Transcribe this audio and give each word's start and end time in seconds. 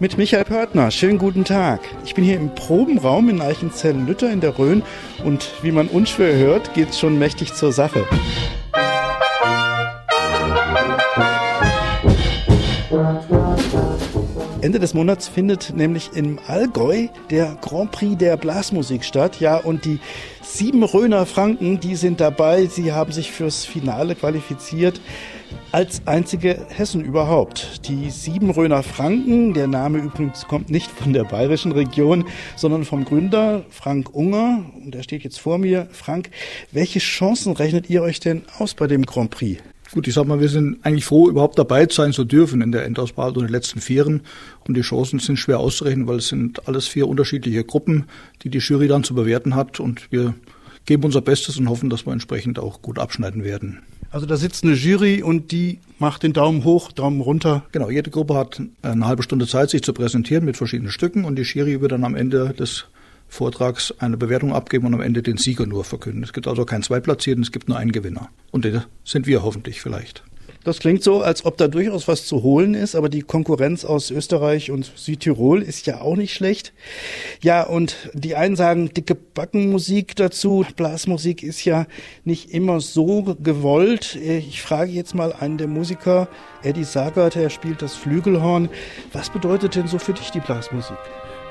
mit 0.00 0.16
Michael 0.16 0.44
Pörtner. 0.44 0.90
Schönen 0.90 1.18
guten 1.18 1.44
Tag. 1.44 1.80
Ich 2.06 2.14
bin 2.14 2.24
hier 2.24 2.36
im 2.36 2.54
Probenraum 2.54 3.28
in 3.28 3.42
Eichenzell-Lütter 3.42 4.32
in 4.32 4.40
der 4.40 4.58
Rhön 4.58 4.82
und 5.24 5.52
wie 5.62 5.72
man 5.72 5.88
unschwer 5.88 6.34
hört, 6.36 6.72
geht 6.72 6.88
es 6.88 6.98
schon 6.98 7.18
mächtig 7.18 7.52
zur 7.52 7.70
Sache. 7.70 8.06
Ende 14.62 14.78
des 14.78 14.94
Monats 14.94 15.28
findet 15.28 15.74
nämlich 15.76 16.10
im 16.14 16.38
Allgäu 16.46 17.08
der 17.30 17.56
Grand 17.60 17.90
Prix 17.92 18.16
der 18.16 18.38
Blasmusik 18.38 19.04
statt. 19.04 19.38
Ja, 19.40 19.56
und 19.56 19.84
die 19.84 20.00
sieben 20.42 20.82
Röner 20.82 21.26
Franken, 21.26 21.78
die 21.78 21.94
sind 21.94 22.20
dabei. 22.20 22.66
Sie 22.66 22.92
haben 22.92 23.12
sich 23.12 23.32
fürs 23.32 23.66
Finale 23.66 24.14
qualifiziert. 24.14 25.00
Als 25.72 26.04
einzige 26.04 26.66
Hessen 26.68 27.04
überhaupt. 27.04 27.86
Die 27.88 28.10
sieben 28.10 28.50
Röner 28.50 28.82
Franken, 28.82 29.54
der 29.54 29.68
Name 29.68 29.98
übrigens 29.98 30.48
kommt 30.48 30.68
nicht 30.68 30.90
von 30.90 31.12
der 31.12 31.22
bayerischen 31.22 31.70
Region, 31.70 32.24
sondern 32.56 32.84
vom 32.84 33.04
Gründer 33.04 33.64
Frank 33.70 34.12
Unger. 34.12 34.64
Und 34.84 34.96
er 34.96 35.04
steht 35.04 35.22
jetzt 35.22 35.38
vor 35.38 35.58
mir. 35.58 35.86
Frank, 35.92 36.30
welche 36.72 36.98
Chancen 36.98 37.52
rechnet 37.52 37.88
ihr 37.88 38.02
euch 38.02 38.18
denn 38.18 38.42
aus 38.58 38.74
bei 38.74 38.88
dem 38.88 39.06
Grand 39.06 39.30
Prix? 39.30 39.62
Gut, 39.94 40.08
ich 40.08 40.14
sag 40.14 40.26
mal, 40.26 40.40
wir 40.40 40.48
sind 40.48 40.84
eigentlich 40.84 41.04
froh, 41.04 41.28
überhaupt 41.28 41.56
dabei 41.56 41.86
sein 41.88 42.12
zu 42.12 42.24
dürfen 42.24 42.62
in 42.62 42.72
der 42.72 42.84
Endauswahl 42.84 43.30
und 43.30 43.42
den 43.42 43.48
letzten 43.48 43.80
Vieren. 43.80 44.22
Und 44.66 44.76
die 44.76 44.80
Chancen 44.80 45.20
sind 45.20 45.36
schwer 45.36 45.60
auszurechnen, 45.60 46.08
weil 46.08 46.16
es 46.16 46.28
sind 46.28 46.66
alles 46.66 46.88
vier 46.88 47.06
unterschiedliche 47.06 47.62
Gruppen, 47.62 48.06
die 48.42 48.50
die 48.50 48.58
Jury 48.58 48.88
dann 48.88 49.04
zu 49.04 49.14
bewerten 49.14 49.54
hat. 49.54 49.78
Und 49.78 50.10
wir 50.10 50.34
geben 50.84 51.04
unser 51.04 51.20
Bestes 51.20 51.58
und 51.58 51.68
hoffen, 51.68 51.90
dass 51.90 52.06
wir 52.06 52.12
entsprechend 52.12 52.58
auch 52.58 52.82
gut 52.82 52.98
abschneiden 52.98 53.44
werden. 53.44 53.82
Also 54.10 54.26
da 54.26 54.36
sitzt 54.36 54.64
eine 54.64 54.72
Jury 54.72 55.22
und 55.22 55.52
die 55.52 55.78
macht 55.98 56.24
den 56.24 56.32
Daumen 56.32 56.64
hoch, 56.64 56.90
Daumen 56.90 57.20
runter. 57.20 57.64
Genau, 57.70 57.90
jede 57.90 58.10
Gruppe 58.10 58.34
hat 58.34 58.60
eine 58.82 59.06
halbe 59.06 59.22
Stunde 59.22 59.46
Zeit, 59.46 59.70
sich 59.70 59.82
zu 59.82 59.92
präsentieren 59.92 60.44
mit 60.44 60.56
verschiedenen 60.56 60.90
Stücken 60.90 61.24
und 61.24 61.36
die 61.36 61.42
Jury 61.42 61.80
wird 61.80 61.92
dann 61.92 62.04
am 62.04 62.16
Ende 62.16 62.52
des 62.52 62.86
Vortrags 63.28 63.94
eine 63.98 64.16
Bewertung 64.16 64.52
abgeben 64.52 64.86
und 64.86 64.94
am 64.94 65.00
Ende 65.00 65.22
den 65.22 65.36
Sieger 65.36 65.64
nur 65.64 65.84
verkünden. 65.84 66.24
Es 66.24 66.32
gibt 66.32 66.48
also 66.48 66.64
keinen 66.64 66.82
Zweitplatzierten, 66.82 67.44
es 67.44 67.52
gibt 67.52 67.68
nur 67.68 67.78
einen 67.78 67.92
Gewinner. 67.92 68.28
Und 68.50 68.64
der 68.64 68.86
sind 69.04 69.28
wir 69.28 69.44
hoffentlich 69.44 69.80
vielleicht. 69.80 70.24
Das 70.62 70.78
klingt 70.78 71.02
so, 71.02 71.22
als 71.22 71.46
ob 71.46 71.56
da 71.56 71.68
durchaus 71.68 72.06
was 72.06 72.26
zu 72.26 72.42
holen 72.42 72.74
ist, 72.74 72.94
aber 72.94 73.08
die 73.08 73.22
Konkurrenz 73.22 73.86
aus 73.86 74.10
Österreich 74.10 74.70
und 74.70 74.92
Südtirol 74.94 75.62
ist 75.62 75.86
ja 75.86 76.02
auch 76.02 76.16
nicht 76.16 76.34
schlecht. 76.34 76.74
Ja, 77.42 77.62
und 77.62 77.96
die 78.12 78.36
einen 78.36 78.56
sagen 78.56 78.92
dicke 78.92 79.14
Backenmusik 79.14 80.16
dazu. 80.16 80.66
Blasmusik 80.76 81.42
ist 81.42 81.64
ja 81.64 81.86
nicht 82.24 82.50
immer 82.50 82.80
so 82.80 83.36
gewollt. 83.42 84.16
Ich 84.16 84.60
frage 84.60 84.90
jetzt 84.90 85.14
mal 85.14 85.32
einen 85.32 85.56
der 85.56 85.66
Musiker, 85.66 86.28
Eddie 86.62 86.84
Sagert, 86.84 87.36
er 87.36 87.48
spielt 87.48 87.80
das 87.80 87.94
Flügelhorn. 87.94 88.68
Was 89.14 89.30
bedeutet 89.30 89.76
denn 89.76 89.88
so 89.88 89.98
für 89.98 90.12
dich 90.12 90.30
die 90.30 90.40
Blasmusik? 90.40 90.98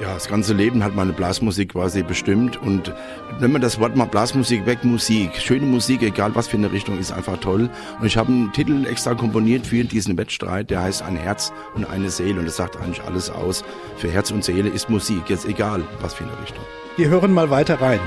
Ja, 0.00 0.14
das 0.14 0.28
ganze 0.28 0.54
Leben 0.54 0.84
hat 0.84 0.94
meine 0.94 1.12
Blasmusik 1.12 1.72
quasi 1.72 2.04
bestimmt 2.04 2.56
und 2.62 2.94
wenn 3.40 3.50
man 3.50 3.60
das 3.60 3.80
Wort 3.80 3.96
mal 3.96 4.04
Blasmusik 4.04 4.64
weg, 4.64 4.84
Musik, 4.84 5.34
schöne 5.40 5.66
Musik, 5.66 6.02
egal 6.02 6.36
was 6.36 6.46
für 6.46 6.56
eine 6.56 6.70
Richtung, 6.70 7.00
ist 7.00 7.10
einfach 7.10 7.38
toll. 7.38 7.68
Und 7.98 8.06
ich 8.06 8.16
habe 8.16 8.30
einen 8.30 8.52
Titel 8.52 8.86
extra 8.86 9.14
komponiert 9.14 9.66
für 9.66 9.82
diesen 9.82 10.16
Wettstreit, 10.16 10.70
der 10.70 10.82
heißt 10.82 11.02
Ein 11.02 11.16
Herz 11.16 11.52
und 11.74 11.84
eine 11.84 12.10
Seele 12.10 12.38
und 12.38 12.46
das 12.46 12.56
sagt 12.56 12.76
eigentlich 12.76 13.02
alles 13.02 13.28
aus. 13.28 13.64
Für 13.96 14.08
Herz 14.08 14.30
und 14.30 14.44
Seele 14.44 14.68
ist 14.68 14.88
Musik, 14.88 15.28
jetzt 15.28 15.46
egal 15.46 15.82
was 16.00 16.14
für 16.14 16.22
eine 16.22 16.40
Richtung. 16.42 16.64
Wir 16.96 17.08
hören 17.08 17.32
mal 17.32 17.50
weiter 17.50 17.80
rein. 17.80 17.98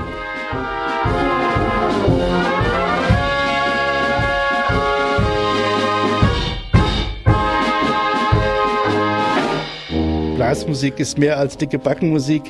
Blasmusik 10.42 10.98
ist 10.98 11.18
mehr 11.18 11.38
als 11.38 11.56
dicke 11.56 11.78
Backenmusik. 11.78 12.42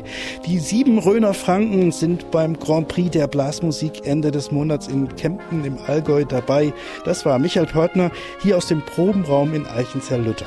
Die 0.47 0.59
sieben 0.61 0.99
Röner 0.99 1.35
Franken 1.35 1.93
sind 1.93 2.31
beim 2.31 2.59
Grand 2.59 2.89
Prix 2.89 3.11
der 3.11 3.27
Blasmusik 3.27 4.07
Ende 4.07 4.31
des 4.31 4.51
Monats 4.51 4.89
in 4.89 5.15
Kempten 5.15 5.63
im 5.67 5.77
Allgäu 5.87 6.25
dabei. 6.25 6.73
Das 7.05 7.27
war 7.27 7.39
Michael 7.39 7.67
Pörtner 7.67 8.11
hier 8.43 8.57
aus 8.57 8.67
dem 8.67 8.81
Probenraum 8.81 9.53
in 9.53 9.67
Eichenzell-Lütter. 9.67 10.47